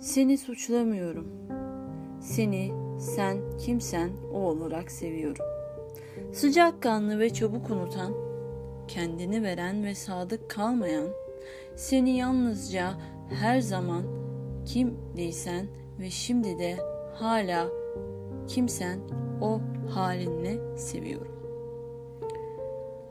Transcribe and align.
Seni 0.00 0.38
suçlamıyorum. 0.38 1.26
Seni 2.20 2.72
sen 3.00 3.38
kimsen 3.58 4.10
o 4.32 4.38
olarak 4.38 4.90
seviyorum. 4.90 5.44
Sıcakkanlı 6.32 7.18
ve 7.18 7.30
çabuk 7.30 7.70
unutan, 7.70 8.14
kendini 8.88 9.42
veren 9.42 9.84
ve 9.84 9.94
sadık 9.94 10.50
kalmayan, 10.50 11.08
seni 11.76 12.16
yalnızca 12.16 12.94
her 13.40 13.60
zaman 13.60 14.02
kim 14.66 14.98
değilsen 15.16 15.66
ve 16.00 16.10
şimdi 16.10 16.58
de 16.58 16.76
hala 17.14 17.68
kimsen 18.48 19.00
o 19.40 19.60
halinle 19.90 20.76
seviyorum. 20.76 21.34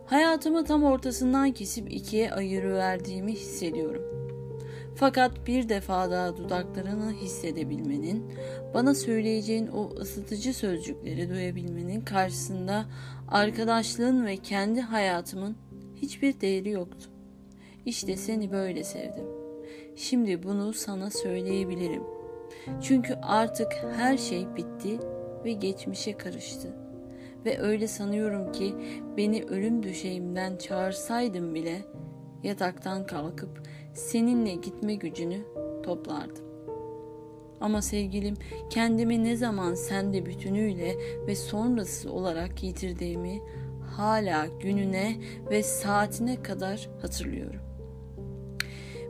Hayatımı 0.06 0.66
tam 0.66 0.84
ortasından 0.84 1.52
kesip 1.52 1.92
ikiye 1.92 2.32
ayırıverdiğimi 2.32 3.32
hissediyorum. 3.32 4.04
Fakat 4.96 5.48
bir 5.48 5.70
defa 5.70 6.12
daha 6.12 6.38
dudaklarını 6.38 7.12
hissedebilmenin, 7.12 8.34
bana 8.74 8.96
söyleyeceğin 8.96 9.68
o 9.68 9.90
ısıtıcı 9.90 10.54
sözcükleri 10.54 11.30
duyabilmenin 11.30 12.02
karşısında 12.02 12.86
arkadaşlığın 13.28 14.26
ve 14.26 14.38
kendi 14.38 14.82
hayatımın 14.82 15.58
hiçbir 15.96 16.42
değeri 16.42 16.70
yoktu. 16.70 17.10
İşte 17.86 18.18
seni 18.18 18.52
böyle 18.52 18.84
sevdim. 18.84 19.26
Şimdi 19.96 20.44
bunu 20.44 20.74
sana 20.74 21.10
söyleyebilirim. 21.10 22.04
Çünkü 22.82 23.14
artık 23.14 23.68
her 23.96 24.18
şey 24.18 24.56
bitti 24.56 25.00
ve 25.46 25.52
geçmişe 25.52 26.18
karıştı. 26.18 26.68
Ve 27.46 27.60
öyle 27.60 27.88
sanıyorum 27.88 28.52
ki 28.52 28.76
beni 29.18 29.44
ölüm 29.44 29.84
düşeğimden 29.84 30.58
çağırsaydın 30.58 31.56
bile 31.56 31.82
yataktan 32.44 33.06
kalkıp 33.06 33.62
seninle 33.94 34.56
gitme 34.56 34.96
gücünü 34.96 35.42
toplardım. 35.84 36.48
Ama 37.62 37.82
sevgilim 37.82 38.36
kendimi 38.70 39.24
ne 39.24 39.36
zaman 39.36 39.76
sende 39.76 40.26
bütünüyle 40.26 40.96
ve 41.28 41.36
sonrası 41.36 42.12
olarak 42.12 42.64
yitirdiğimi 42.64 43.42
hala 43.98 44.48
gününe 44.60 45.16
ve 45.50 45.64
saatine 45.64 46.44
kadar 46.44 46.90
hatırlıyorum. 47.02 47.62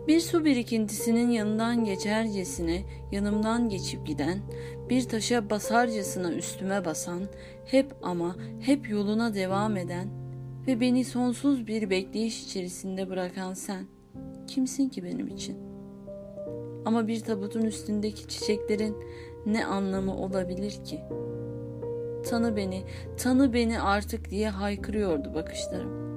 Bir 0.08 0.20
su 0.20 0.46
birikintisinin 0.46 1.30
yanından 1.30 1.84
geçercesine 1.84 2.84
yanımdan 3.12 3.70
geçip 3.70 4.08
giden, 4.08 4.40
bir 4.90 5.10
taşa 5.10 5.50
basarcasına 5.50 6.32
üstüme 6.32 6.86
basan, 6.86 7.24
hep 7.66 7.94
ama 8.04 8.36
hep 8.62 8.90
yoluna 8.90 9.34
devam 9.34 9.78
eden 9.78 10.10
ve 10.68 10.80
beni 10.80 11.06
sonsuz 11.06 11.68
bir 11.68 11.90
bekleyiş 11.90 12.44
içerisinde 12.44 13.10
bırakan 13.10 13.54
sen 13.54 13.86
kimsin 14.48 14.90
ki 14.90 15.04
benim 15.04 15.28
için? 15.28 15.58
Ama 16.86 17.08
bir 17.08 17.20
tabutun 17.20 17.62
üstündeki 17.62 18.28
çiçeklerin 18.28 18.98
ne 19.46 19.66
anlamı 19.66 20.18
olabilir 20.18 20.84
ki? 20.84 21.02
Tanı 22.30 22.56
beni, 22.56 22.84
tanı 23.18 23.54
beni 23.54 23.82
artık 23.82 24.30
diye 24.30 24.50
haykırıyordu 24.50 25.34
bakışlarım. 25.34 26.08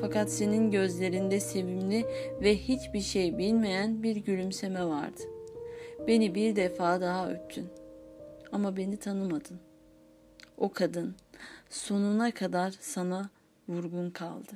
Fakat 0.00 0.30
senin 0.30 0.70
gözlerinde 0.70 1.40
sevimli 1.40 2.06
ve 2.42 2.56
hiçbir 2.56 3.00
şey 3.00 3.38
bilmeyen 3.38 4.02
bir 4.02 4.16
gülümseme 4.16 4.84
vardı. 4.84 5.20
Beni 6.06 6.34
bir 6.34 6.56
defa 6.56 7.00
daha 7.00 7.30
öptün. 7.30 7.68
Ama 8.52 8.76
beni 8.76 8.96
tanımadın. 8.96 9.60
O 10.58 10.72
kadın 10.72 11.14
sonuna 11.70 12.30
kadar 12.30 12.74
sana 12.80 13.30
vurgun 13.72 14.10
kaldı. 14.10 14.50